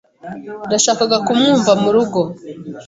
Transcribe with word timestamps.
Nashakaga 0.69 1.15
kukwumva 1.27 1.71
murugo. 1.81 2.21